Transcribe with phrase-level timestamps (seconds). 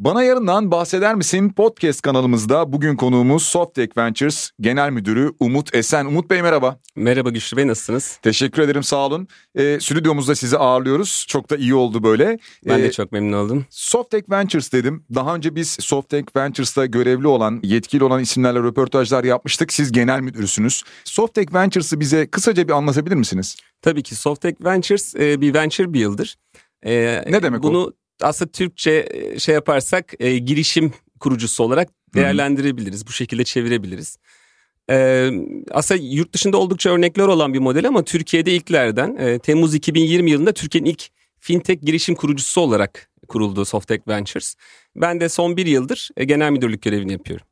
[0.00, 1.48] Bana yarından bahseder misin?
[1.48, 6.06] Podcast kanalımızda bugün konuğumuz Softtech Ventures Genel Müdürü Umut Esen.
[6.06, 6.80] Umut Bey merhaba.
[6.96, 8.18] Merhaba Güçlü Bey nasılsınız?
[8.22, 9.28] Teşekkür ederim sağ olun.
[9.54, 11.24] Ee, stüdyomuzda sizi ağırlıyoruz.
[11.28, 12.38] Çok da iyi oldu böyle.
[12.66, 13.66] Ben ee, de çok memnun oldum.
[13.70, 15.04] Softtech Ventures dedim.
[15.14, 19.72] Daha önce biz Softtech Ventures'ta görevli olan, yetkili olan isimlerle röportajlar yapmıştık.
[19.72, 20.82] Siz genel müdürsünüz.
[21.04, 23.56] Softtech Ventures'ı bize kısaca bir anlatabilir misiniz?
[23.82, 26.36] Tabii ki Softtech Ventures e, bir venture builder.
[26.82, 27.92] E, ne demek bunu, o?
[28.22, 33.00] Aslında Türkçe e, şey yaparsak e, girişim kurucusu olarak değerlendirebiliriz.
[33.00, 33.06] Hı-hı.
[33.06, 34.18] Bu şekilde çevirebiliriz.
[34.90, 35.30] Ee,
[35.70, 40.52] aslında yurt dışında oldukça örnekler olan bir model ama Türkiye'de ilklerden e, Temmuz 2020 yılında
[40.52, 41.08] Türkiye'nin ilk
[41.40, 44.54] fintech girişim kurucusu olarak kuruldu Softtech Ventures.
[44.96, 47.46] Ben de son bir yıldır e, genel müdürlük görevini yapıyorum.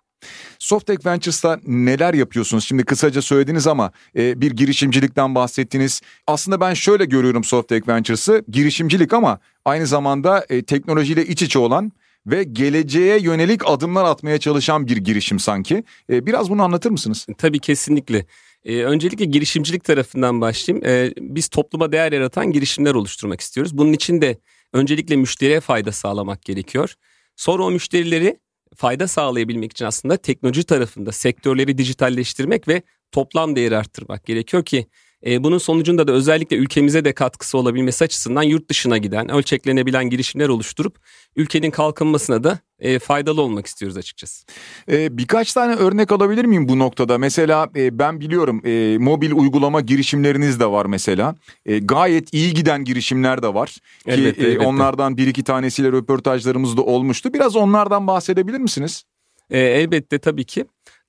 [0.58, 2.64] Softtech Ventures'ta neler yapıyorsunuz?
[2.64, 6.00] Şimdi kısaca söylediniz ama e, bir girişimcilikten bahsettiniz.
[6.26, 11.92] Aslında ben şöyle görüyorum Softtech Ventures'ı girişimcilik ama aynı zamanda e, teknolojiyle iç içe olan
[12.26, 15.84] ve geleceğe yönelik adımlar atmaya çalışan bir girişim sanki.
[16.10, 17.26] E, biraz bunu anlatır mısınız?
[17.38, 18.26] Tabii kesinlikle.
[18.64, 20.86] Ee, öncelikle girişimcilik tarafından başlayayım.
[20.86, 23.78] Ee, biz topluma değer yaratan girişimler oluşturmak istiyoruz.
[23.78, 24.38] Bunun için de
[24.72, 26.94] öncelikle müşteriye fayda sağlamak gerekiyor.
[27.36, 28.38] Sonra o müşterileri
[28.78, 34.86] fayda sağlayabilmek için aslında teknoloji tarafında sektörleri dijitalleştirmek ve toplam değeri arttırmak gerekiyor ki
[35.26, 40.48] e, bunun sonucunda da özellikle ülkemize de katkısı olabilmesi açısından yurt dışına giden, ölçeklenebilen girişimler
[40.48, 40.98] oluşturup
[41.36, 44.46] ülkenin kalkınmasına da e, faydalı olmak istiyoruz açıkçası.
[44.90, 47.18] E, birkaç tane örnek alabilir miyim bu noktada?
[47.18, 51.34] Mesela e, ben biliyorum e, mobil uygulama girişimleriniz de var mesela.
[51.66, 53.76] E, gayet iyi giden girişimler de var.
[54.06, 54.66] Elbette, Ki elbette.
[54.66, 57.34] onlardan bir iki tanesiyle röportajlarımız da olmuştu.
[57.34, 59.04] Biraz onlardan bahsedebilir misiniz?
[59.50, 60.64] E, elbette tabii ki.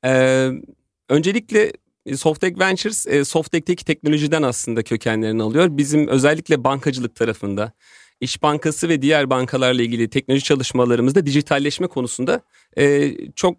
[0.06, 0.50] E,
[1.10, 1.74] öncelikle
[2.18, 5.68] Softtech Ventures, e, Softtech'teki teknolojiden aslında kökenlerini alıyor.
[5.72, 7.72] Bizim özellikle bankacılık tarafında,
[8.22, 12.42] İş Bankası ve diğer bankalarla ilgili teknoloji çalışmalarımızda dijitalleşme konusunda
[12.78, 13.58] e, çok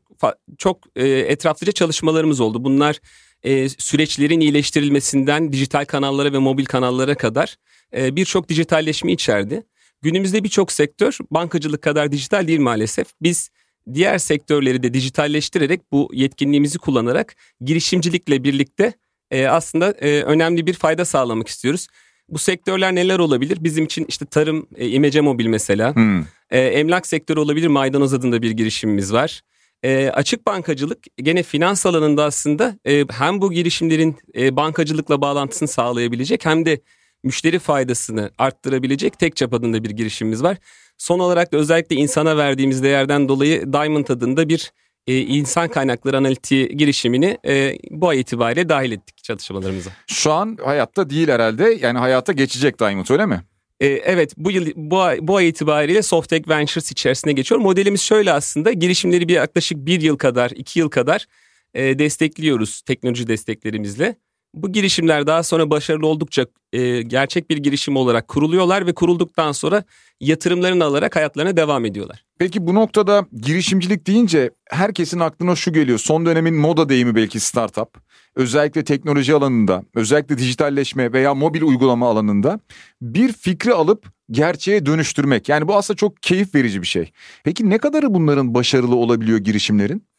[0.58, 2.64] çok e, etraflıca çalışmalarımız oldu.
[2.64, 3.00] Bunlar
[3.42, 7.56] e, süreçlerin iyileştirilmesinden dijital kanallara ve mobil kanallara kadar
[7.96, 9.62] e, birçok dijitalleşme içerdi.
[10.02, 13.06] Günümüzde birçok sektör bankacılık kadar dijital değil maalesef.
[13.22, 13.50] Biz
[13.94, 18.92] diğer sektörleri de dijitalleştirerek bu yetkinliğimizi kullanarak girişimcilikle birlikte
[19.30, 21.86] e, aslında e, önemli bir fayda sağlamak istiyoruz.
[22.28, 23.58] Bu sektörler neler olabilir?
[23.60, 25.94] Bizim için işte tarım, e, imece mobil mesela.
[25.94, 26.20] Hmm.
[26.50, 27.66] E, emlak sektörü olabilir.
[27.66, 29.40] Maydanoz adında bir girişimimiz var.
[29.82, 36.46] E, açık bankacılık gene finans alanında aslında e, hem bu girişimlerin e, bankacılıkla bağlantısını sağlayabilecek
[36.46, 36.80] hem de
[37.24, 40.56] müşteri faydasını arttırabilecek tek çap adında bir girişimimiz var.
[41.00, 44.72] Son olarak da özellikle insana verdiğimiz değerden dolayı Diamond adında bir
[45.06, 49.90] e, insan kaynakları analitiği girişimini e, bu ay itibariyle dahil ettik çalışmalarımıza.
[50.06, 53.42] Şu an hayatta değil herhalde yani hayata geçecek Diamond öyle mi?
[53.80, 57.60] E, evet bu yıl bu ay, bu ay itibariyle Softtech Ventures içerisine geçiyor.
[57.60, 61.26] Modelimiz şöyle aslında girişimleri bir yaklaşık bir yıl kadar iki yıl kadar
[61.74, 64.16] e, destekliyoruz teknoloji desteklerimizle.
[64.54, 69.84] Bu girişimler daha sonra başarılı oldukça e, gerçek bir girişim olarak kuruluyorlar ve kurulduktan sonra
[70.20, 72.24] yatırımlarını alarak hayatlarına devam ediyorlar.
[72.38, 75.98] Peki bu noktada girişimcilik deyince herkesin aklına şu geliyor.
[75.98, 77.88] Son dönemin moda deyimi belki startup.
[78.34, 82.60] Özellikle teknoloji alanında, özellikle dijitalleşme veya mobil uygulama alanında
[83.02, 85.48] bir fikri alıp gerçeğe dönüştürmek.
[85.48, 87.12] Yani bu aslında çok keyif verici bir şey.
[87.44, 90.09] Peki ne kadarı bunların başarılı olabiliyor girişimlerin?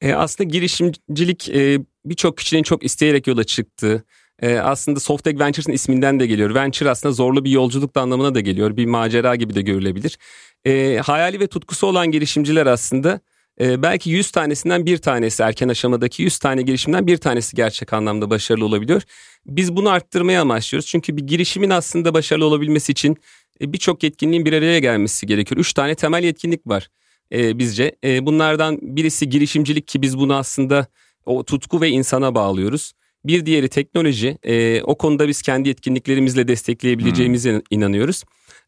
[0.00, 4.04] E, aslında girişimcilik e, birçok kişinin çok isteyerek yola çıktığı,
[4.42, 6.54] e, aslında Softtech Ventures'ın isminden de geliyor.
[6.54, 8.76] Venture aslında zorlu bir yolculuk da anlamına da geliyor.
[8.76, 10.18] Bir macera gibi de görülebilir.
[10.64, 13.20] E, hayali ve tutkusu olan girişimciler aslında
[13.60, 18.30] e, belki 100 tanesinden bir tanesi erken aşamadaki 100 tane girişimden bir tanesi gerçek anlamda
[18.30, 19.02] başarılı olabiliyor.
[19.46, 20.86] Biz bunu arttırmaya amaçlıyoruz.
[20.86, 23.16] Çünkü bir girişimin aslında başarılı olabilmesi için
[23.60, 25.60] e, birçok yetkinliğin bir araya gelmesi gerekiyor.
[25.60, 26.88] 3 tane temel yetkinlik var
[27.32, 27.96] e, bizce.
[28.04, 30.86] E, bunlardan birisi girişimcilik ki biz bunu aslında
[31.26, 32.92] o tutku ve insana bağlıyoruz.
[33.24, 34.38] Bir diğeri teknoloji.
[34.42, 37.60] E, o konuda biz kendi yetkinliklerimizle destekleyebileceğimize hmm.
[37.70, 38.24] inanıyoruz.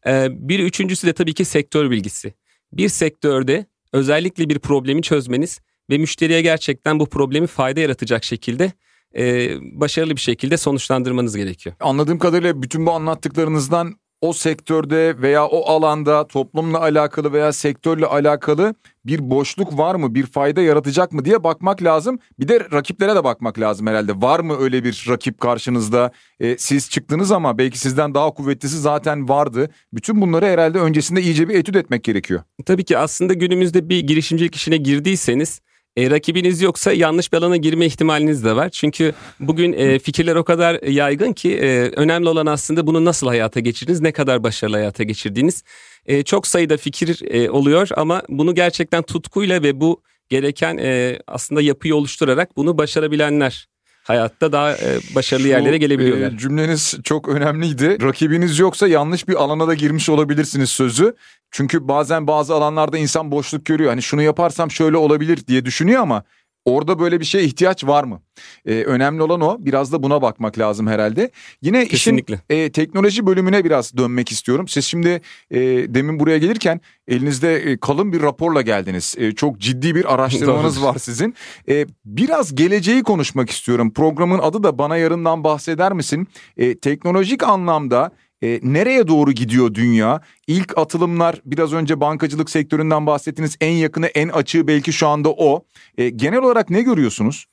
[0.07, 2.33] E, bir üçüncüsü de tabii ki sektör bilgisi.
[2.73, 5.59] Bir sektörde özellikle bir problemi çözmeniz
[5.89, 8.71] ve müşteriye gerçekten bu problemi fayda yaratacak şekilde
[9.17, 11.75] e, başarılı bir şekilde sonuçlandırmanız gerekiyor.
[11.79, 18.75] Anladığım kadarıyla bütün bu anlattıklarınızdan o sektörde veya o alanda toplumla alakalı veya sektörle alakalı
[19.05, 22.19] bir boşluk var mı, bir fayda yaratacak mı diye bakmak lazım.
[22.39, 24.21] Bir de rakiplere de bakmak lazım herhalde.
[24.21, 26.11] Var mı öyle bir rakip karşınızda?
[26.39, 29.69] E, siz çıktınız ama belki sizden daha kuvvetlisi zaten vardı.
[29.93, 32.41] Bütün bunları herhalde öncesinde iyice bir etüt etmek gerekiyor.
[32.65, 35.61] Tabii ki aslında günümüzde bir girişimcilik işine girdiyseniz
[35.97, 38.69] E, rakibiniz yoksa yanlış bir alana girme ihtimaliniz de var.
[38.69, 43.59] Çünkü bugün e, fikirler o kadar yaygın ki e, önemli olan aslında bunu nasıl hayata
[43.59, 45.63] geçirdiniz, ne kadar başarılı hayata geçirdiğiniz.
[46.05, 51.61] E, çok sayıda fikir e, oluyor ama bunu gerçekten tutkuyla ve bu gereken e, aslında
[51.61, 53.67] yapıyı oluşturarak bunu başarabilenler
[54.03, 56.31] hayatta daha e, başarılı Şu, yerlere gelebiliyorlar.
[56.31, 57.97] E, cümleniz çok önemliydi.
[58.01, 61.15] Rakibiniz yoksa yanlış bir alana da girmiş olabilirsiniz sözü.
[61.51, 63.89] Çünkü bazen bazı alanlarda insan boşluk görüyor.
[63.89, 66.23] Hani şunu yaparsam şöyle olabilir diye düşünüyor ama
[66.65, 68.21] Orada böyle bir şeye ihtiyaç var mı?
[68.65, 69.57] Ee, önemli olan o.
[69.59, 71.31] Biraz da buna bakmak lazım herhalde.
[71.61, 72.33] Yine Kesinlikle.
[72.33, 74.67] işin e, teknoloji bölümüne biraz dönmek istiyorum.
[74.67, 75.21] Siz şimdi
[75.51, 75.59] e,
[75.93, 79.15] demin buraya gelirken elinizde e, kalın bir raporla geldiniz.
[79.17, 81.35] E, çok ciddi bir araştırmanız var sizin.
[81.69, 83.93] E, biraz geleceği konuşmak istiyorum.
[83.93, 86.27] Programın adı da Bana Yarından bahseder misin?
[86.57, 88.11] E, teknolojik anlamda
[88.41, 90.21] e, nereye doğru gidiyor dünya?
[90.47, 93.57] İlk atılımlar biraz önce bankacılık sektöründen bahsettiniz.
[93.61, 95.65] En yakını en açığı belki şu anda o.
[95.97, 97.45] E, genel olarak ne görüyorsunuz?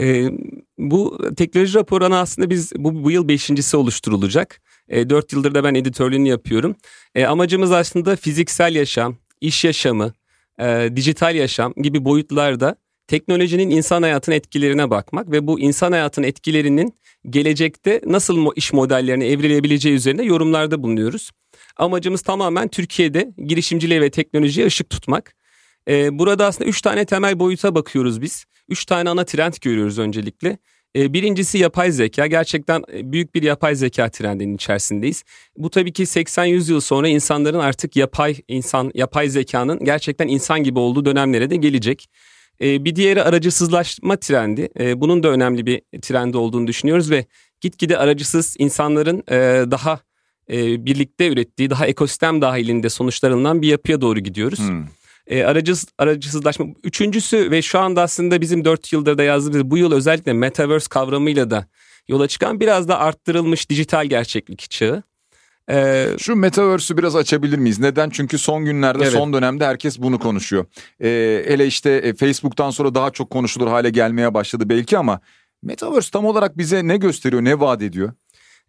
[0.00, 0.28] E,
[0.78, 4.62] bu teknoloji raporunu aslında biz bu, bu yıl beşincisi oluşturulacak.
[4.88, 6.76] E, 4 yıldır da ben editörlüğünü yapıyorum.
[7.14, 10.14] E, amacımız aslında fiziksel yaşam, iş yaşamı,
[10.60, 12.76] e, dijital yaşam gibi boyutlarda
[13.10, 16.94] teknolojinin insan hayatının etkilerine bakmak ve bu insan hayatının etkilerinin
[17.30, 21.30] gelecekte nasıl iş modellerine evrilebileceği üzerine yorumlarda bulunuyoruz.
[21.76, 25.34] Amacımız tamamen Türkiye'de girişimciliğe ve teknolojiye ışık tutmak.
[25.88, 28.44] Ee, burada aslında üç tane temel boyuta bakıyoruz biz.
[28.68, 30.58] Üç tane ana trend görüyoruz öncelikle.
[30.96, 32.26] Ee, birincisi yapay zeka.
[32.26, 35.24] Gerçekten e, büyük bir yapay zeka trendinin içerisindeyiz.
[35.56, 40.78] Bu tabii ki 80-100 yıl sonra insanların artık yapay insan, yapay zekanın gerçekten insan gibi
[40.78, 42.08] olduğu dönemlere de gelecek.
[42.62, 44.68] Ee, bir diğeri aracısızlaşma trendi.
[44.80, 47.24] Ee, bunun da önemli bir trend olduğunu düşünüyoruz ve
[47.60, 50.00] gitgide aracısız insanların e, daha
[50.50, 54.58] e, birlikte ürettiği, daha ekosistem dahilinde sonuçlarından bir yapıya doğru gidiyoruz.
[54.58, 54.84] Hmm.
[55.26, 56.66] E, aracısız, aracısızlaşma.
[56.84, 61.50] Üçüncüsü ve şu anda aslında bizim dört yıldır da yazdığımız bu yıl özellikle Metaverse kavramıyla
[61.50, 61.66] da
[62.08, 65.02] yola çıkan biraz da arttırılmış dijital gerçeklik çağı.
[65.70, 67.80] Ee, Şu Metaverse'ü biraz açabilir miyiz?
[67.80, 68.10] Neden?
[68.10, 69.12] Çünkü son günlerde, evet.
[69.12, 70.66] son dönemde herkes bunu konuşuyor.
[71.02, 75.20] Ee, hele işte e, Facebook'tan sonra daha çok konuşulur hale gelmeye başladı belki ama
[75.62, 78.12] Metaverse tam olarak bize ne gösteriyor, ne vaat ediyor?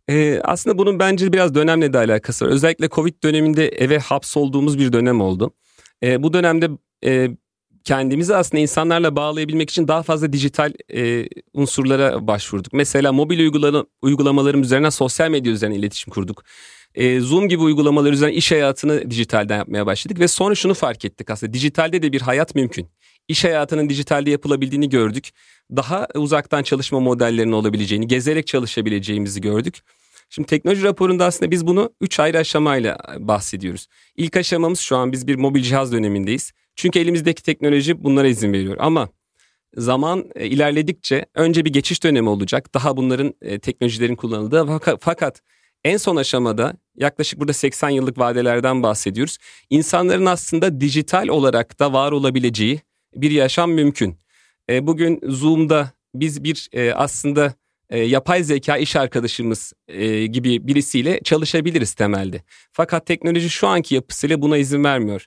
[0.10, 2.50] Ee, aslında bunun bence biraz dönemle de alakası var.
[2.52, 5.54] Özellikle Covid döneminde eve hapsolduğumuz bir dönem oldu.
[6.04, 6.70] Ee, bu dönemde
[7.06, 7.30] e,
[7.84, 12.74] kendimizi aslında insanlarla bağlayabilmek için daha fazla dijital e, unsurlara başvurduk.
[12.74, 16.44] Mesela mobil uygulama, uygulamalarım üzerinden sosyal medya üzerinden iletişim kurduk
[16.96, 21.30] e, Zoom gibi uygulamalar üzerinden iş hayatını dijitalden yapmaya başladık ve sonra şunu fark ettik
[21.30, 22.88] aslında dijitalde de bir hayat mümkün.
[23.28, 25.30] İş hayatının dijitalde yapılabildiğini gördük.
[25.76, 29.82] Daha uzaktan çalışma modellerinin olabileceğini, gezerek çalışabileceğimizi gördük.
[30.30, 33.88] Şimdi teknoloji raporunda aslında biz bunu 3 ayrı aşamayla bahsediyoruz.
[34.18, 36.52] İlk aşamamız şu an biz bir mobil cihaz dönemindeyiz.
[36.76, 38.76] Çünkü elimizdeki teknoloji bunlara izin veriyor.
[38.80, 39.10] Ama
[39.78, 42.74] zaman e, ilerledikçe önce bir geçiş dönemi olacak.
[42.74, 45.42] Daha bunların e, teknolojilerin kullanıldığı fakat
[45.84, 49.38] en son aşamada yaklaşık burada 80 yıllık vadelerden bahsediyoruz.
[49.70, 52.80] İnsanların aslında dijital olarak da var olabileceği
[53.16, 54.18] bir yaşam mümkün.
[54.70, 57.54] E, bugün Zoom'da biz bir e, aslında
[57.90, 62.44] e, yapay zeka iş arkadaşımız e, gibi birisiyle çalışabiliriz temelde.
[62.72, 65.26] Fakat teknoloji şu anki yapısıyla buna izin vermiyor.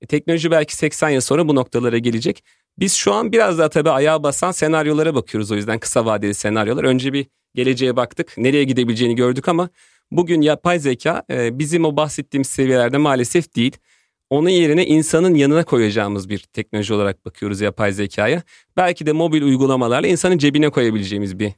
[0.00, 2.44] E, teknoloji belki 80 yıl sonra bu noktalara gelecek.
[2.78, 6.84] Biz şu an biraz daha tabii ayağa basan senaryolara bakıyoruz o yüzden kısa vadeli senaryolar.
[6.84, 9.68] Önce bir geleceğe baktık, nereye gidebileceğini gördük ama
[10.10, 13.76] Bugün yapay zeka e, bizim o bahsettiğimiz seviyelerde maalesef değil.
[14.30, 18.42] Onun yerine insanın yanına koyacağımız bir teknoloji olarak bakıyoruz yapay zekaya.
[18.76, 21.52] Belki de mobil uygulamalarla insanın cebine koyabileceğimiz bir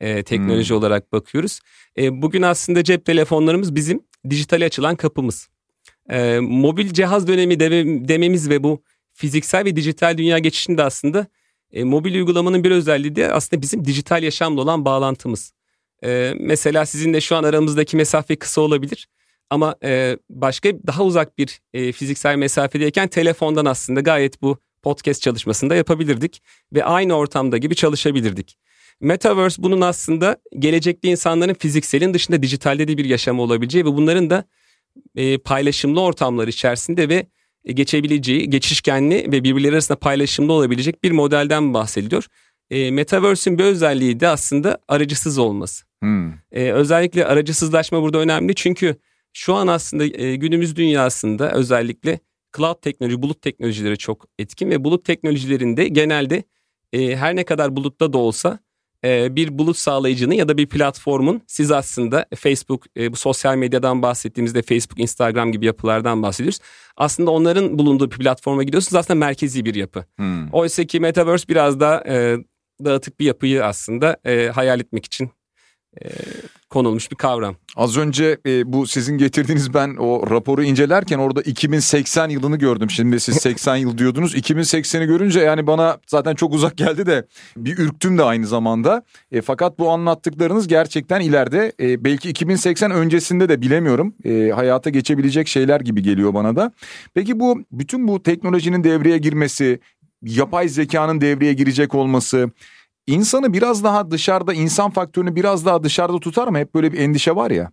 [0.00, 0.76] e, teknoloji hmm.
[0.76, 1.60] olarak bakıyoruz.
[1.98, 4.00] E, bugün aslında cep telefonlarımız bizim
[4.30, 5.48] dijitale açılan kapımız.
[6.10, 11.26] E, mobil cihaz dönemi deme, dememiz ve bu fiziksel ve dijital dünya geçişinde aslında
[11.72, 15.52] e, mobil uygulamanın bir özelliği de aslında bizim dijital yaşamla olan bağlantımız.
[16.04, 19.08] E, mesela sizinle şu an aramızdaki mesafe kısa olabilir.
[19.50, 25.74] Ama e, başka daha uzak bir e, fiziksel mesafedeyken telefondan aslında gayet bu podcast çalışmasında
[25.74, 26.42] yapabilirdik.
[26.72, 28.58] Ve aynı ortamda gibi çalışabilirdik.
[29.00, 34.44] Metaverse bunun aslında gelecekte insanların fizikselin dışında dijitalde de bir yaşamı olabileceği ve bunların da
[35.16, 37.26] e, paylaşımlı ortamlar içerisinde ve
[37.66, 42.26] geçebileceği, geçişkenli ve birbirleri arasında paylaşımlı olabilecek bir modelden bahsediliyor.
[42.70, 45.84] E, Metaverse'ün bir özelliği de aslında aracısız olması.
[46.00, 46.32] Hmm.
[46.52, 48.96] E, özellikle aracısızlaşma burada önemli çünkü
[49.32, 52.20] şu an aslında e, günümüz dünyasında özellikle
[52.56, 56.42] cloud teknoloji, bulut teknolojileri çok etkin ve bulut teknolojilerinde genelde
[56.92, 58.58] e, her ne kadar bulutta da olsa
[59.04, 64.02] e, bir bulut sağlayıcının ya da bir platformun siz aslında Facebook e, bu sosyal medyadan
[64.02, 66.58] bahsettiğimizde Facebook, Instagram gibi yapılardan bahsediyoruz.
[66.96, 70.04] Aslında onların bulunduğu bir platforma gidiyorsunuz aslında merkezi bir yapı.
[70.16, 70.48] Hmm.
[70.52, 72.36] Oysa ki Metaverse biraz daha e,
[72.84, 75.30] dağıtık bir yapıyı aslında e, hayal etmek için
[76.02, 76.08] e,
[76.70, 77.56] konulmuş bir kavram.
[77.76, 82.90] Az önce e, bu sizin getirdiğiniz ben o raporu incelerken orada 2080 yılını gördüm.
[82.90, 84.34] Şimdi siz 80 yıl diyordunuz.
[84.34, 89.02] 2080'i görünce yani bana zaten çok uzak geldi de bir ürktüm de aynı zamanda.
[89.32, 94.14] E, fakat bu anlattıklarınız gerçekten ileride e, belki 2080 öncesinde de bilemiyorum.
[94.24, 96.72] E, hayata geçebilecek şeyler gibi geliyor bana da.
[97.14, 99.80] Peki bu bütün bu teknolojinin devreye girmesi,
[100.22, 102.50] yapay zekanın devreye girecek olması
[103.06, 106.58] insanı biraz daha dışarıda insan faktörünü biraz daha dışarıda tutar mı?
[106.58, 107.72] Hep böyle bir endişe var ya.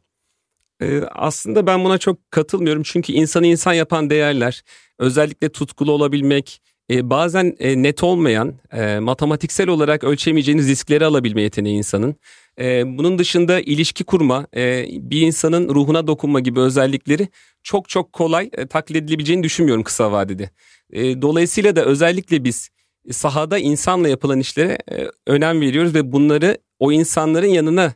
[0.82, 4.64] Ee, aslında ben buna çok katılmıyorum çünkü insanı insan yapan değerler
[5.00, 6.62] özellikle tutkulu olabilmek
[6.92, 12.16] e, bazen e, net olmayan e, matematiksel olarak ölçemeyeceğiniz riskleri alabilme yeteneği insanın.
[12.60, 17.28] E, bunun dışında ilişki kurma e, bir insanın ruhuna dokunma gibi özellikleri
[17.64, 20.50] çok çok kolay e, taklit edilebileceğini düşünmüyorum kısa vadede.
[20.92, 22.70] E, dolayısıyla da özellikle biz
[23.12, 27.94] sahada insanla yapılan işlere e, önem veriyoruz ve bunları o insanların yanına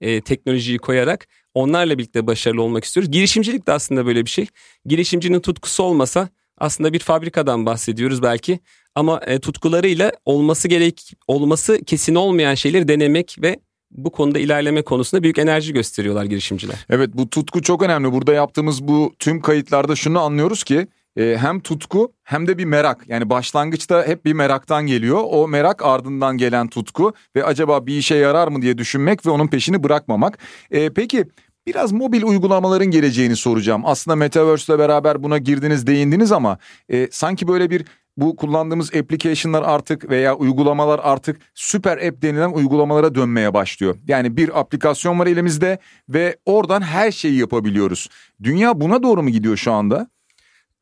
[0.00, 3.10] e, teknolojiyi koyarak onlarla birlikte başarılı olmak istiyoruz.
[3.10, 4.46] Girişimcilik de aslında böyle bir şey.
[4.86, 8.60] Girişimcinin tutkusu olmasa aslında bir fabrikadan bahsediyoruz belki
[8.94, 13.58] ama e, tutkularıyla olması gerek olması kesin olmayan şeyleri denemek ve
[13.90, 16.76] bu konuda ilerleme konusunda büyük enerji gösteriyorlar girişimciler.
[16.90, 18.12] Evet bu tutku çok önemli.
[18.12, 23.04] Burada yaptığımız bu tüm kayıtlarda şunu anlıyoruz ki e, hem tutku hem de bir merak.
[23.08, 25.20] Yani başlangıçta hep bir meraktan geliyor.
[25.30, 29.46] O merak ardından gelen tutku ve acaba bir işe yarar mı diye düşünmek ve onun
[29.46, 30.38] peşini bırakmamak.
[30.70, 31.24] E, peki
[31.66, 33.82] Biraz mobil uygulamaların geleceğini soracağım.
[33.84, 37.84] Aslında Metaverse ile beraber buna girdiniz değindiniz ama e, sanki böyle bir
[38.16, 43.96] bu kullandığımız application'lar artık veya uygulamalar artık süper app denilen uygulamalara dönmeye başlıyor.
[44.08, 45.78] Yani bir aplikasyon var elimizde
[46.08, 48.08] ve oradan her şeyi yapabiliyoruz.
[48.42, 50.08] Dünya buna doğru mu gidiyor şu anda?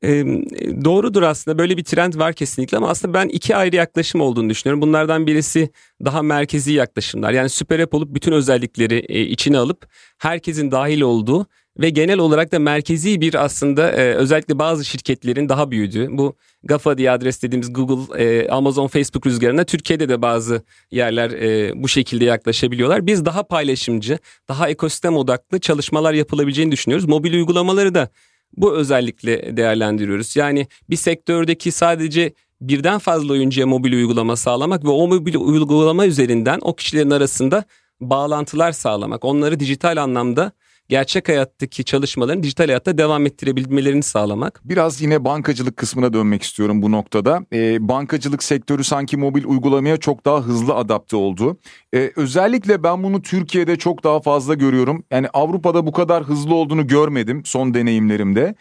[0.03, 0.25] E,
[0.85, 4.83] doğrudur aslında böyle bir trend var kesinlikle ama aslında ben iki ayrı yaklaşım olduğunu düşünüyorum.
[4.83, 5.71] Bunlardan birisi
[6.05, 7.33] daha merkezi yaklaşımlar.
[7.33, 9.87] Yani süper app olup bütün özellikleri e, içine alıp
[10.19, 11.47] herkesin dahil olduğu
[11.79, 16.99] ve genel olarak da merkezi bir aslında e, özellikle bazı şirketlerin daha büyüdüğü bu GAFA
[16.99, 22.25] diye adres dediğimiz Google, e, Amazon, Facebook rüzgarına Türkiye'de de bazı yerler e, bu şekilde
[22.25, 23.07] yaklaşabiliyorlar.
[23.07, 27.09] Biz daha paylaşımcı, daha ekosistem odaklı çalışmalar yapılabileceğini düşünüyoruz.
[27.09, 28.09] Mobil uygulamaları da
[28.57, 30.37] bu özellikle değerlendiriyoruz.
[30.37, 36.59] Yani bir sektördeki sadece birden fazla oyuncuya mobil uygulama sağlamak ve o mobil uygulama üzerinden
[36.63, 37.65] o kişilerin arasında
[38.01, 40.53] bağlantılar sağlamak, onları dijital anlamda
[40.91, 44.61] gerçek hayattaki çalışmalarını dijital hayatta devam ettirebilmelerini sağlamak.
[44.65, 47.41] Biraz yine bankacılık kısmına dönmek istiyorum bu noktada.
[47.53, 51.59] Ee, bankacılık sektörü sanki mobil uygulamaya çok daha hızlı adapte oldu.
[51.95, 55.05] Ee, özellikle ben bunu Türkiye'de çok daha fazla görüyorum.
[55.11, 58.55] Yani Avrupa'da bu kadar hızlı olduğunu görmedim son deneyimlerimde.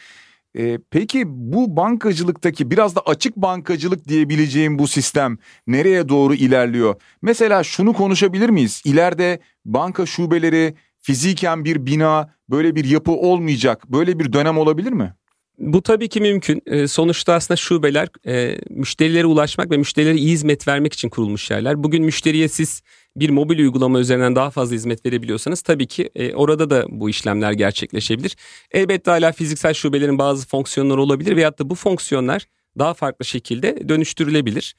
[0.57, 6.95] Ee, peki bu bankacılıktaki biraz da açık bankacılık diyebileceğim bu sistem nereye doğru ilerliyor?
[7.21, 8.81] Mesela şunu konuşabilir miyiz?
[8.85, 13.83] İleride banka şubeleri fiziken bir bina, böyle bir yapı olmayacak.
[13.91, 15.13] Böyle bir dönem olabilir mi?
[15.59, 16.61] Bu tabii ki mümkün.
[16.65, 21.83] E, sonuçta aslında şubeler e, müşterilere ulaşmak ve müşterilere iyi hizmet vermek için kurulmuş yerler.
[21.83, 22.81] Bugün müşteriye siz
[23.15, 27.51] bir mobil uygulama üzerinden daha fazla hizmet verebiliyorsanız tabii ki e, orada da bu işlemler
[27.51, 28.35] gerçekleşebilir.
[28.71, 32.45] Elbette hala fiziksel şubelerin bazı fonksiyonları olabilir veyahut da bu fonksiyonlar
[32.79, 34.75] daha farklı şekilde dönüştürülebilir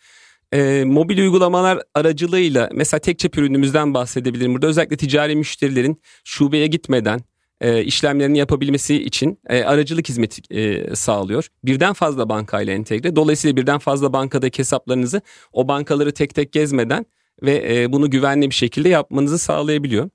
[0.53, 4.55] e, mobil uygulamalar aracılığıyla mesela tek çep ürünümüzden bahsedebilirim.
[4.55, 7.21] Burada özellikle ticari müşterilerin şubeye gitmeden
[7.61, 11.49] e, işlemlerini yapabilmesi için e, aracılık hizmeti e, sağlıyor.
[11.65, 13.17] Birden fazla bankayla entegre.
[13.17, 15.21] Dolayısıyla birden fazla bankadaki hesaplarınızı
[15.53, 17.07] o bankaları tek tek gezmeden
[17.43, 20.11] ve e, bunu güvenli bir şekilde yapmanızı sağlayabiliyor.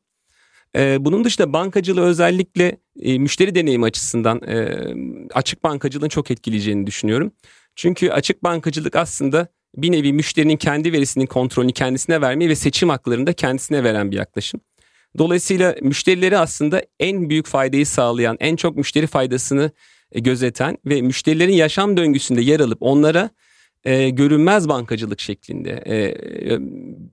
[0.75, 4.77] E, bunun dışında bankacılığı özellikle e, müşteri deneyimi açısından e,
[5.33, 7.31] açık bankacılığın çok etkileyeceğini düşünüyorum.
[7.75, 13.27] Çünkü açık bankacılık aslında bir nevi müşterinin kendi verisinin kontrolünü kendisine vermeyi ve seçim haklarını
[13.27, 14.61] da kendisine veren bir yaklaşım.
[15.17, 19.71] Dolayısıyla müşterileri aslında en büyük faydayı sağlayan, en çok müşteri faydasını
[20.11, 23.29] e, gözeten ve müşterilerin yaşam döngüsünde yer alıp onlara
[23.85, 26.59] e, görünmez bankacılık şeklinde e, e,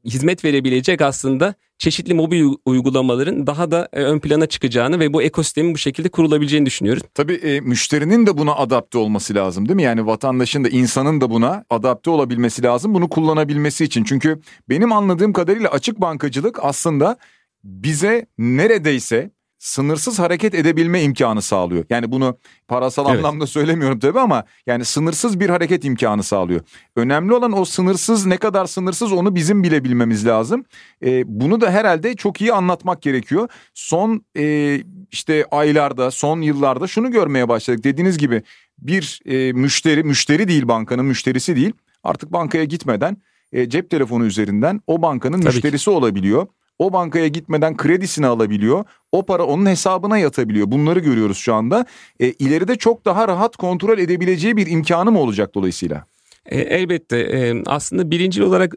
[0.05, 5.75] hizmet verebilecek aslında çeşitli mobil uygulamaların daha da e, ön plana çıkacağını ve bu ekosistemin
[5.75, 7.03] bu şekilde kurulabileceğini düşünüyoruz.
[7.15, 9.83] Tabii e, müşterinin de buna adapte olması lazım değil mi?
[9.83, 14.05] Yani vatandaşın da insanın da buna adapte olabilmesi lazım bunu kullanabilmesi için.
[14.05, 17.17] Çünkü benim anladığım kadarıyla açık bankacılık aslında
[17.65, 19.31] bize neredeyse
[19.63, 21.85] sınırsız hareket edebilme imkanı sağlıyor.
[21.91, 22.39] Yani bunu
[22.69, 23.19] parasal evet.
[23.19, 26.61] anlamda söylemiyorum tabii ama yani sınırsız bir hareket imkanı sağlıyor.
[26.97, 30.65] Önemli olan o sınırsız ne kadar sınırsız onu bizim bile bilmemiz lazım.
[31.05, 33.49] E, bunu da herhalde çok iyi anlatmak gerekiyor.
[33.75, 34.79] Son e,
[35.13, 37.85] işte aylarda, son yıllarda şunu görmeye başladık.
[37.85, 38.43] Dediğiniz gibi
[38.79, 41.73] bir e, müşteri, müşteri değil bankanın müşterisi değil.
[42.05, 43.17] Artık bankaya gitmeden
[43.53, 45.91] e, cep telefonu üzerinden o bankanın Tabii müşterisi ki.
[45.91, 46.47] olabiliyor.
[46.83, 48.85] O bankaya gitmeden kredisini alabiliyor.
[49.13, 50.71] O para onun hesabına yatabiliyor.
[50.71, 51.87] Bunları görüyoruz şu anda.
[52.21, 56.05] E, ileride çok daha rahat kontrol edebileceği bir imkanı mı olacak dolayısıyla?
[56.47, 58.75] E, elbette e, aslında birinci olarak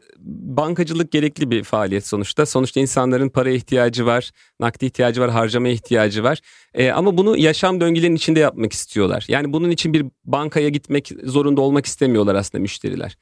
[0.56, 2.46] bankacılık gerekli bir faaliyet sonuçta.
[2.46, 6.40] Sonuçta insanların para ihtiyacı var, nakdi ihtiyacı var, harcama ihtiyacı var.
[6.74, 9.24] E, ama bunu yaşam döngülerinin içinde yapmak istiyorlar.
[9.28, 13.16] Yani bunun için bir bankaya gitmek zorunda olmak istemiyorlar aslında müşteriler.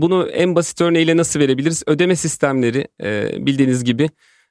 [0.00, 1.82] Bunu en basit örneğiyle nasıl verebiliriz?
[1.86, 2.88] Ödeme sistemleri
[3.46, 4.10] bildiğiniz gibi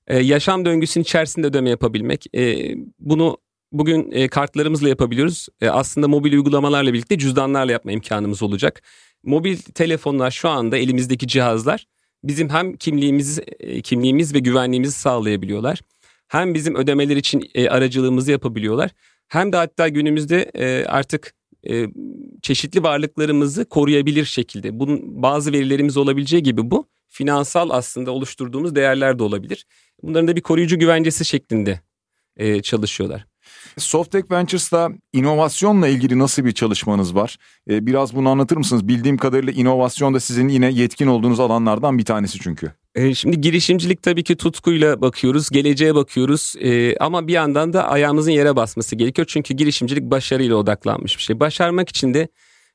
[0.09, 2.25] yaşam döngüsünün içerisinde ödeme yapabilmek.
[2.99, 3.37] Bunu
[3.71, 5.47] bugün e, kartlarımızla yapabiliyoruz.
[5.61, 8.81] E, aslında mobil uygulamalarla birlikte cüzdanlarla yapma imkanımız olacak.
[9.23, 11.85] Mobil telefonlar şu anda elimizdeki cihazlar
[12.23, 15.79] bizim hem kimliğimiz e, kimliğimiz ve güvenliğimizi sağlayabiliyorlar.
[16.27, 18.91] Hem bizim ödemeler için e, aracılığımızı yapabiliyorlar.
[19.27, 21.33] Hem de hatta günümüzde e, artık
[21.69, 21.87] e,
[22.41, 24.79] çeşitli varlıklarımızı koruyabilir şekilde.
[24.79, 29.65] Bunun bazı verilerimiz olabileceği gibi bu finansal aslında oluşturduğumuz değerler de olabilir.
[30.03, 31.79] Bunların da bir koruyucu güvencesi şeklinde
[32.37, 33.25] e, çalışıyorlar.
[33.77, 37.37] Softtech Ventures'ta inovasyonla ilgili nasıl bir çalışmanız var?
[37.69, 38.87] Ee, biraz bunu anlatır mısınız?
[38.87, 42.71] Bildiğim kadarıyla inovasyon da sizin yine yetkin olduğunuz alanlardan bir tanesi çünkü.
[42.95, 48.31] Ee, şimdi girişimcilik tabii ki tutkuyla bakıyoruz, geleceğe bakıyoruz ee, ama bir yandan da ayağımızın
[48.31, 49.27] yere basması gerekiyor.
[49.29, 51.39] Çünkü girişimcilik başarıyla odaklanmış bir şey.
[51.39, 52.27] Başarmak için de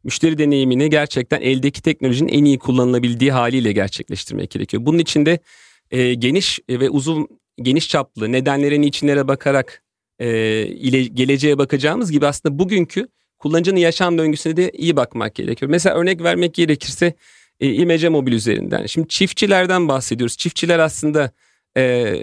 [0.05, 4.87] müşteri deneyimini gerçekten eldeki teknolojinin en iyi kullanılabildiği haliyle gerçekleştirmek gerekiyor.
[4.87, 5.39] Bunun için de
[5.91, 7.29] e, geniş ve uzun
[7.63, 9.83] geniş çaplı nedenlere, niçinlere bakarak
[10.19, 10.29] e,
[10.67, 13.09] ile geleceğe bakacağımız gibi aslında bugünkü
[13.39, 15.71] kullanıcının yaşam döngüsüne de iyi bakmak gerekiyor.
[15.71, 17.15] Mesela örnek vermek gerekirse
[17.61, 18.87] e, İmece Mobil üzerinden.
[18.87, 20.37] Şimdi çiftçilerden bahsediyoruz.
[20.37, 21.31] Çiftçiler aslında
[21.77, 22.15] e,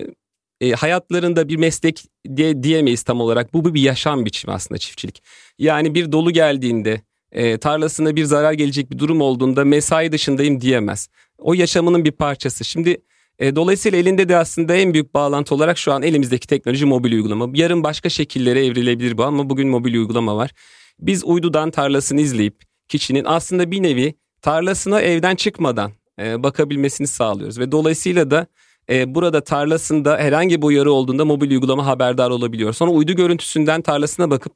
[0.61, 3.53] e, hayatlarında bir meslek diye diyemeyiz tam olarak.
[3.53, 5.23] Bu bir yaşam biçimi aslında çiftçilik.
[5.59, 7.01] Yani bir dolu geldiğinde
[7.31, 11.09] e, tarlasına bir zarar gelecek bir durum olduğunda mesai dışındayım diyemez.
[11.37, 12.65] O yaşamının bir parçası.
[12.65, 12.97] Şimdi
[13.39, 17.49] e, dolayısıyla elinde de aslında en büyük bağlantı olarak şu an elimizdeki teknoloji mobil uygulama.
[17.53, 20.51] Yarın başka şekillere evrilebilir bu ama bugün mobil uygulama var.
[20.99, 27.59] Biz uydudan tarlasını izleyip kişinin aslında bir nevi tarlasına evden çıkmadan e, bakabilmesini sağlıyoruz.
[27.59, 28.47] Ve dolayısıyla da
[28.89, 32.73] e, burada tarlasında herhangi bir uyarı olduğunda mobil uygulama haberdar olabiliyor.
[32.73, 34.53] Sonra uydu görüntüsünden tarlasına bakıp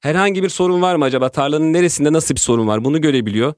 [0.00, 3.54] herhangi bir sorun var mı acaba tarlanın neresinde nasıl bir sorun var bunu görebiliyor.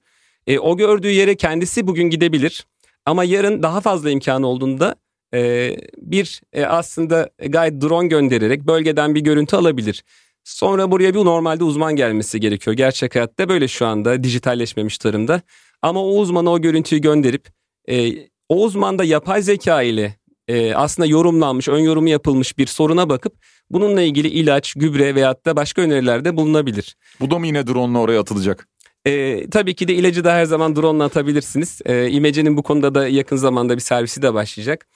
[0.46, 2.66] E, o gördüğü yere kendisi bugün gidebilir
[3.06, 4.96] ama yarın daha fazla imkanı olduğunda
[5.34, 10.04] e, bir e, aslında gayet drone göndererek bölgeden bir görüntü alabilir.
[10.44, 12.76] Sonra buraya bir normalde uzman gelmesi gerekiyor.
[12.76, 15.42] Gerçek hayatta böyle şu anda dijitalleşmemiş tarımda.
[15.82, 17.48] Ama o uzmana o görüntüyü gönderip
[17.88, 18.12] e,
[18.48, 20.16] o uzman da yapay zeka ile
[20.48, 23.34] e, aslında yorumlanmış, ön yorumu yapılmış bir soruna bakıp
[23.70, 26.96] bununla ilgili ilaç, gübre veyahut da başka önerilerde bulunabilir.
[27.20, 28.68] Bu da mı yine drone oraya atılacak?
[29.06, 31.80] E, tabii ki de ilacı da her zaman drone atabilirsiniz.
[31.86, 34.86] E, İmece'nin bu konuda da yakın zamanda bir servisi de başlayacak.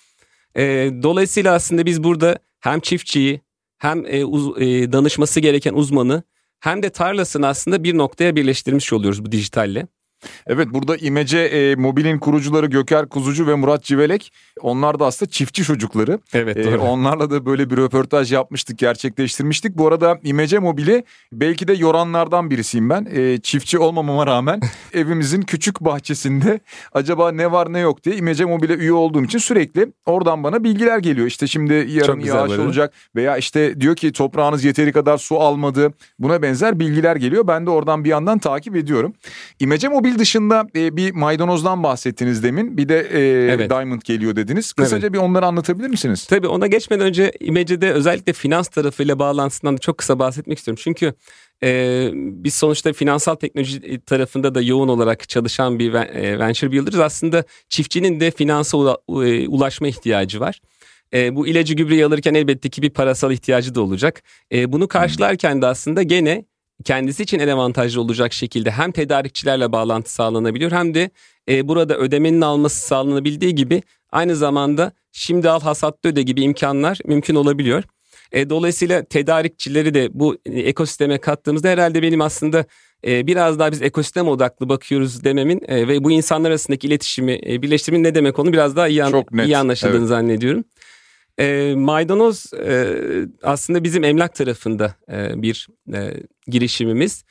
[0.56, 0.62] E,
[1.02, 3.40] dolayısıyla aslında biz burada hem çiftçiyi
[3.78, 6.22] hem e, uz, e, danışması gereken uzmanı
[6.60, 9.86] hem de tarlasını aslında bir noktaya birleştirmiş oluyoruz bu dijitalle.
[10.46, 15.64] Evet burada İmece e, Mobil'in kurucuları Göker Kuzucu ve Murat Civelek onlar da aslında çiftçi
[15.64, 16.18] çocukları.
[16.32, 16.74] Evet e, doğru.
[16.74, 19.78] E, onlarla da böyle bir röportaj yapmıştık gerçekleştirmiştik.
[19.78, 23.08] Bu arada İmece Mobil'i belki de yoranlardan birisiyim ben.
[23.12, 24.60] E, çiftçi olmamama rağmen
[24.92, 26.60] evimizin küçük bahçesinde
[26.92, 30.98] acaba ne var ne yok diye İmece Mobil'e üye olduğum için sürekli oradan bana bilgiler
[30.98, 31.26] geliyor.
[31.26, 32.62] İşte şimdi yarın yağış böyle.
[32.62, 35.92] olacak veya işte diyor ki toprağınız yeteri kadar su almadı.
[36.18, 37.46] Buna benzer bilgiler geliyor.
[37.46, 39.12] Ben de oradan bir yandan takip ediyorum.
[39.60, 42.76] İmece Mobil Mobil dışında e, bir maydanozdan bahsettiniz demin.
[42.76, 43.18] Bir de e,
[43.52, 43.70] evet.
[43.70, 44.72] Diamond geliyor dediniz.
[44.72, 45.12] Kısaca evet.
[45.12, 46.24] bir onları anlatabilir misiniz?
[46.24, 50.80] Tabii ona geçmeden önce İmece'de özellikle finans tarafıyla bağlantısından da çok kısa bahsetmek istiyorum.
[50.84, 51.14] Çünkü
[51.62, 57.00] e, biz sonuçta finansal teknoloji tarafında da yoğun olarak çalışan bir e, venture builder'ız.
[57.00, 58.76] Aslında çiftçinin de finansa
[59.08, 60.60] e, ulaşma ihtiyacı var.
[61.14, 64.22] E, bu ilacı gübreyi alırken elbette ki bir parasal ihtiyacı da olacak.
[64.52, 66.44] E, bunu karşılarken de aslında gene
[66.84, 71.10] kendisi için en avantajlı olacak şekilde hem tedarikçilerle bağlantı sağlanabiliyor hem de
[71.48, 77.34] e, burada ödemenin alması sağlanabildiği gibi aynı zamanda şimdi al hasatta öde gibi imkanlar mümkün
[77.34, 77.82] olabiliyor.
[78.32, 82.64] E, dolayısıyla tedarikçileri de bu e, ekosisteme kattığımızda herhalde benim aslında
[83.06, 87.62] e, biraz daha biz ekosistem odaklı bakıyoruz dememin e, ve bu insanlar arasındaki iletişimi e,
[87.62, 90.08] birleştirmenin ne demek onu biraz daha iyi, an, iyi anlaşıldığını evet.
[90.08, 90.64] zannediyorum.
[91.40, 92.96] E, maydanoz e,
[93.42, 96.14] aslında bizim emlak tarafında e, bir e,
[96.46, 97.24] girişimimiz.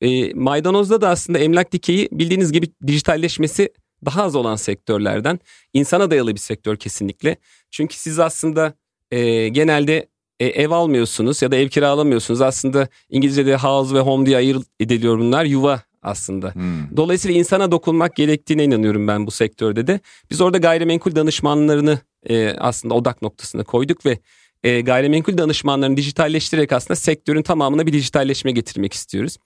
[0.00, 3.72] E, maydanozda da aslında emlak dikeyi bildiğiniz gibi dijitalleşmesi
[4.04, 5.40] daha az olan sektörlerden.
[5.72, 7.36] insana dayalı bir sektör kesinlikle.
[7.70, 8.74] Çünkü siz aslında
[9.10, 10.08] e, genelde
[10.40, 12.40] e, ev almıyorsunuz ya da ev kiralamıyorsunuz.
[12.40, 15.44] Aslında İngilizce'de house ve home diye ayır ediliyor bunlar.
[15.44, 16.54] Yuva aslında.
[16.54, 16.96] Hmm.
[16.96, 20.00] Dolayısıyla insana dokunmak gerektiğine inanıyorum ben bu sektörde de.
[20.30, 24.18] Biz orada gayrimenkul danışmanlarını e, aslında odak noktasına koyduk ve
[24.62, 29.36] e, gayrimenkul danışmanlarını dijitalleştirerek aslında sektörün tamamına bir dijitalleşme getirmek istiyoruz.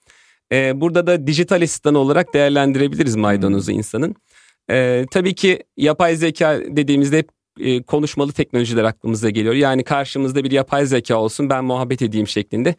[0.53, 3.79] E, burada da dijital asistan olarak değerlendirebiliriz maydanozu hmm.
[3.79, 4.15] insanın.
[4.71, 7.29] E, tabii ki yapay zeka dediğimizde hep
[7.61, 9.55] e, konuşmalı teknolojiler aklımıza geliyor.
[9.55, 12.75] Yani karşımızda bir yapay zeka olsun ben muhabbet edeyim şeklinde.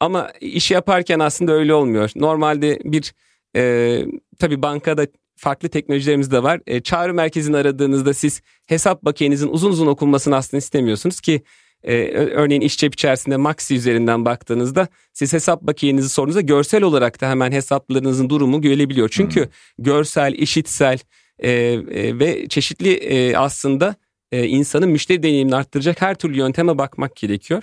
[0.00, 2.10] Ama iş yaparken aslında öyle olmuyor.
[2.16, 3.14] Normalde bir
[3.56, 4.02] e,
[4.38, 5.06] tabii bankada
[5.36, 6.60] farklı teknolojilerimiz de var.
[6.66, 11.42] E, çağrı merkezini aradığınızda siz hesap bakiyenizin uzun uzun okunmasını aslında istemiyorsunuz ki
[11.84, 17.30] e, örneğin iş cep içerisinde Maxi üzerinden baktığınızda siz hesap bakiyenizi sorduğunuzda görsel olarak da
[17.30, 19.08] hemen hesaplarınızın durumu görebiliyor.
[19.08, 19.50] Çünkü hmm.
[19.78, 20.98] görsel, işitsel
[21.38, 23.94] e, e, ve çeşitli e, aslında
[24.32, 27.62] e, insanın müşteri deneyimini arttıracak her türlü yönteme bakmak gerekiyor.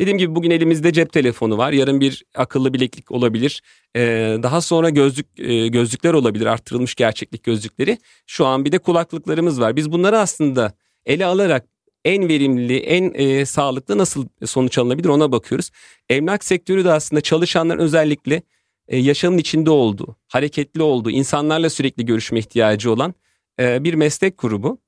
[0.00, 1.72] Dediğim gibi bugün elimizde cep telefonu var.
[1.72, 3.62] Yarın bir akıllı bileklik olabilir.
[3.96, 6.46] Ee, daha sonra gözlük e, gözlükler olabilir.
[6.46, 7.98] Arttırılmış gerçeklik gözlükleri.
[8.26, 9.76] Şu an bir de kulaklıklarımız var.
[9.76, 10.72] Biz bunları aslında
[11.06, 11.66] ele alarak
[12.04, 15.70] en verimli, en e, sağlıklı nasıl sonuç alınabilir ona bakıyoruz.
[16.08, 18.42] Emlak sektörü de aslında çalışanların özellikle
[18.88, 23.14] e, yaşamın içinde olduğu, hareketli olduğu, insanlarla sürekli görüşme ihtiyacı olan
[23.60, 24.78] e, bir meslek grubu.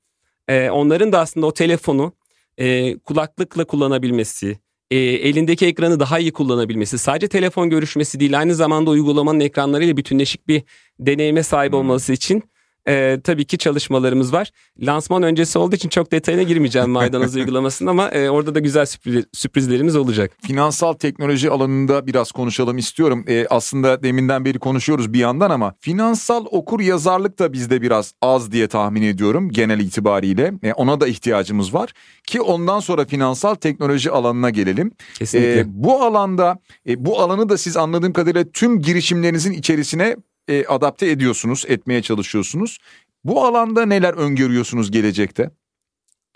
[0.47, 2.13] E, onların da aslında o telefonu
[2.57, 8.91] e, kulaklıkla kullanabilmesi, e, elindeki ekranı daha iyi kullanabilmesi, sadece telefon görüşmesi değil aynı zamanda
[8.91, 10.63] uygulamanın ekranlarıyla bütünleşik bir
[10.99, 11.79] deneyime sahip hmm.
[11.79, 12.43] olması için
[12.87, 14.51] e, tabii ki çalışmalarımız var.
[14.79, 19.25] Lansman öncesi olduğu için çok detayına girmeyeceğim maydanoz uygulamasının ama e, orada da güzel sürpriz,
[19.33, 20.31] sürprizlerimiz olacak.
[20.41, 23.25] Finansal teknoloji alanında biraz konuşalım istiyorum.
[23.27, 28.51] E, aslında deminden beri konuşuyoruz bir yandan ama finansal okur yazarlık da bizde biraz az
[28.51, 30.53] diye tahmin ediyorum genel itibariyle.
[30.63, 31.93] E, ona da ihtiyacımız var
[32.27, 34.91] ki ondan sonra finansal teknoloji alanına gelelim.
[35.13, 35.59] Kesinlikle.
[35.59, 40.15] E, bu alanda e, bu alanı da siz anladığım kadarıyla tüm girişimlerinizin içerisine
[40.47, 42.77] e, adapte ediyorsunuz, etmeye çalışıyorsunuz.
[43.23, 45.51] Bu alanda neler öngörüyorsunuz gelecekte?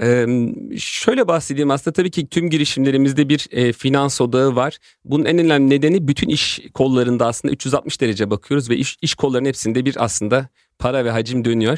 [0.01, 0.25] Ee,
[0.77, 4.77] şöyle bahsedeyim aslında tabii ki tüm girişimlerimizde bir e, finans odağı var.
[5.05, 9.47] Bunun en önemli nedeni bütün iş kollarında aslında 360 derece bakıyoruz ve iş, iş kollarının
[9.47, 11.77] hepsinde bir aslında para ve hacim dönüyor.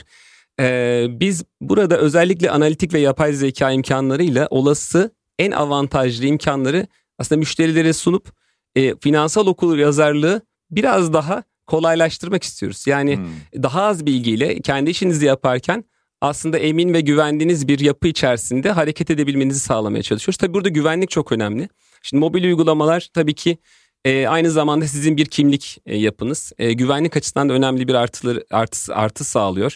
[0.59, 6.87] Ee, biz burada özellikle analitik ve yapay zeka imkanlarıyla olası en avantajlı imkanları
[7.17, 8.31] aslında müşterilere sunup
[8.75, 12.87] e, finansal okul yazarlığı biraz daha kolaylaştırmak istiyoruz.
[12.87, 13.63] Yani hmm.
[13.63, 15.83] daha az bilgiyle kendi işinizi yaparken
[16.21, 20.37] aslında emin ve güvendiğiniz bir yapı içerisinde hareket edebilmenizi sağlamaya çalışıyoruz.
[20.37, 21.69] Tabii burada güvenlik çok önemli.
[22.01, 23.57] Şimdi mobil uygulamalar tabii ki
[24.05, 26.53] e, aynı zamanda sizin bir kimlik e, yapınız.
[26.57, 29.75] E, güvenlik açısından da önemli bir artıları, artı, artı sağlıyor.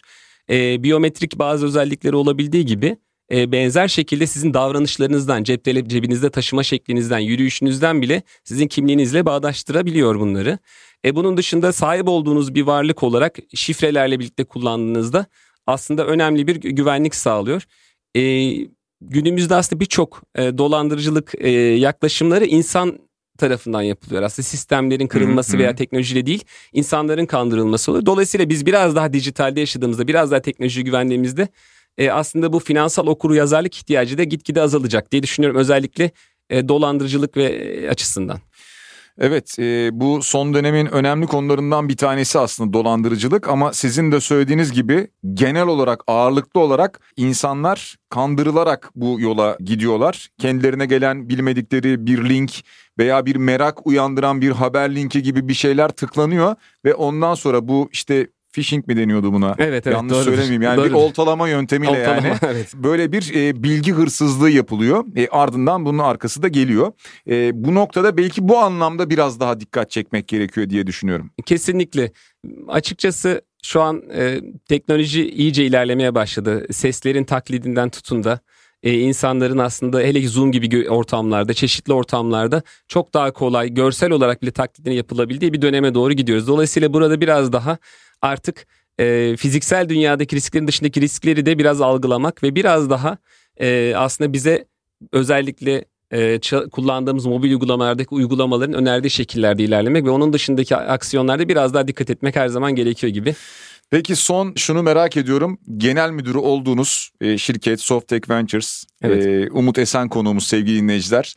[0.50, 2.98] E, biyometrik bazı özellikleri olabildiği gibi
[3.32, 10.58] e, benzer şekilde sizin davranışlarınızdan, cep cebinizde taşıma şeklinizden, yürüyüşünüzden bile sizin kimliğinizle bağdaştırabiliyor bunları.
[11.06, 15.26] E bunun dışında sahip olduğunuz bir varlık olarak şifrelerle birlikte kullandığınızda
[15.68, 17.64] aslında önemli bir güvenlik sağlıyor.
[18.16, 18.52] E,
[19.02, 23.00] günümüzde aslında birçok e, dolandırıcılık e, yaklaşımları insan
[23.38, 24.24] tarafından yapılıyor.
[24.24, 28.06] Aslında sistemlerin kırılması veya teknolojiyle değil insanların kandırılması oluyor.
[28.06, 31.48] Dolayısıyla biz biraz daha dijitalde yaşadığımızda biraz daha teknoloji güvenliğimizde
[31.98, 36.12] e, aslında bu finansal okuru yazarlık ihtiyacı da gitgide azalacak diye düşünüyorum özellikle
[36.50, 38.40] e, dolandırıcılık ve e, açısından.
[39.20, 44.72] Evet e, bu son dönemin önemli konularından bir tanesi aslında dolandırıcılık ama sizin de söylediğiniz
[44.72, 50.30] gibi genel olarak ağırlıklı olarak insanlar kandırılarak bu yola gidiyorlar.
[50.38, 52.52] Kendilerine gelen bilmedikleri bir link
[52.98, 57.90] veya bir merak uyandıran bir haber linki gibi bir şeyler tıklanıyor ve ondan sonra bu
[57.92, 59.56] işte phishing mi deniyordu buna?
[59.58, 59.96] Evet evet.
[59.96, 60.26] Yanlış doğrudur.
[60.26, 60.62] söylemeyeyim.
[60.62, 60.90] Yani doğrudur.
[60.90, 62.74] bir oltalama yöntemiyle oltalama, yani evet.
[62.76, 65.06] böyle bir e, bilgi hırsızlığı yapılıyor.
[65.16, 66.92] E, ardından bunun arkası da geliyor.
[67.30, 71.32] E, bu noktada belki bu anlamda biraz daha dikkat çekmek gerekiyor diye düşünüyorum.
[71.46, 72.12] Kesinlikle.
[72.68, 74.40] Açıkçası şu an e,
[74.70, 76.66] teknoloji iyice ilerlemeye başladı.
[76.72, 78.40] Seslerin taklidinden tutun da
[78.84, 84.52] e, insanların aslında hele Zoom gibi ortamlarda, çeşitli ortamlarda çok daha kolay görsel olarak bile
[84.52, 86.48] taklidini yapılabildiği bir döneme doğru gidiyoruz.
[86.48, 87.78] Dolayısıyla burada biraz daha
[88.22, 88.68] artık
[89.00, 93.18] e, fiziksel dünyadaki risklerin dışındaki riskleri de biraz algılamak ve biraz daha
[93.60, 94.66] e, aslında bize
[95.12, 96.40] özellikle e,
[96.72, 102.36] kullandığımız mobil uygulamalardaki uygulamaların önerdiği şekillerde ilerlemek ve onun dışındaki aksiyonlarda biraz daha dikkat etmek
[102.36, 103.36] her zaman gerekiyor gibi.
[103.94, 105.60] Peki son şunu merak ediyorum.
[105.78, 109.26] Genel müdürü olduğunuz e, şirket Softtech Ventures, Evet.
[109.26, 111.36] e, Umut Esen konuğumuz sevgili dinleyiciler.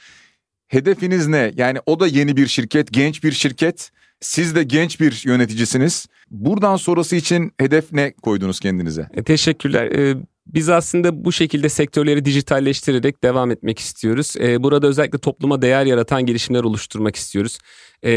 [0.68, 1.52] Hedefiniz ne?
[1.56, 3.90] Yani o da yeni bir şirket, genç bir şirket.
[4.20, 6.06] Siz de genç bir yöneticisiniz.
[6.30, 9.08] Buradan sonrası için hedef ne koydunuz kendinize?
[9.14, 9.86] E, Teşekkürler.
[9.86, 10.16] E,
[10.46, 14.34] Biz aslında bu şekilde sektörleri dijitalleştirerek devam etmek istiyoruz.
[14.40, 17.58] E, Burada özellikle topluma değer yaratan girişimler oluşturmak istiyoruz.
[18.04, 18.10] E,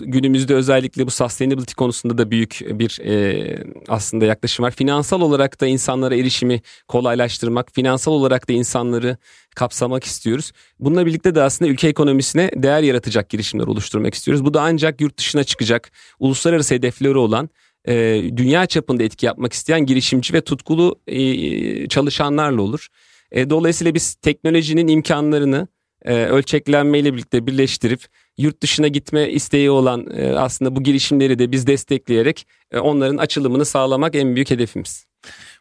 [0.00, 4.70] Günümüzde özellikle bu sustainability konusunda da büyük bir e, aslında yaklaşım var.
[4.70, 9.16] Finansal olarak da insanlara erişimi kolaylaştırmak, finansal olarak da insanları
[9.56, 10.52] kapsamak istiyoruz.
[10.80, 14.44] Bununla birlikte de aslında ülke ekonomisine değer yaratacak girişimler oluşturmak istiyoruz.
[14.44, 17.50] Bu da ancak yurt dışına çıkacak, uluslararası hedefleri olan
[17.88, 22.88] e, dünya çapında etki yapmak isteyen girişimci ve tutkulu e, çalışanlarla olur.
[23.32, 25.68] E, dolayısıyla biz teknolojinin imkanlarını
[26.04, 28.00] e, ölçeklenmeyle birlikte birleştirip
[28.38, 33.64] yurt dışına gitme isteği olan e, aslında bu girişimleri de biz destekleyerek e, onların açılımını
[33.64, 35.06] sağlamak en büyük hedefimiz.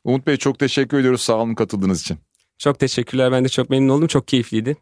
[0.03, 2.17] Umut Bey çok teşekkür ediyoruz sağ olun katıldığınız için.
[2.57, 3.31] Çok teşekkürler.
[3.31, 4.07] Ben de çok memnun oldum.
[4.07, 4.77] Çok keyifliydi.